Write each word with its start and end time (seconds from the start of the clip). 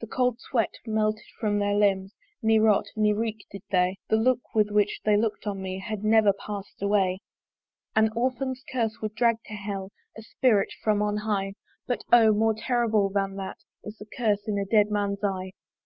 The 0.00 0.06
cold 0.06 0.40
sweat 0.40 0.70
melted 0.86 1.26
from 1.38 1.58
their 1.58 1.74
limbs, 1.74 2.14
Ne 2.40 2.58
rot, 2.58 2.86
ne 2.96 3.12
reek 3.12 3.44
did 3.52 3.60
they; 3.70 3.98
The 4.08 4.16
look 4.16 4.38
with 4.54 4.70
which 4.70 5.00
they 5.04 5.18
look'd 5.18 5.46
on 5.46 5.60
me, 5.60 5.80
Had 5.80 6.02
never 6.02 6.32
pass'd 6.32 6.80
away. 6.80 7.18
An 7.94 8.08
orphan's 8.16 8.64
curse 8.72 9.02
would 9.02 9.14
drag 9.14 9.36
to 9.48 9.52
Hell 9.52 9.92
A 10.16 10.22
spirit 10.22 10.72
from 10.82 11.02
on 11.02 11.18
high: 11.18 11.52
But 11.86 12.00
O! 12.10 12.32
more 12.32 12.54
horrible 12.54 13.10
than 13.10 13.36
that 13.36 13.58
Is 13.84 13.98
the 13.98 14.06
curse 14.06 14.48
in 14.48 14.56
a 14.56 14.64
dead 14.64 14.90
man's 14.90 15.22
eye! 15.22 15.50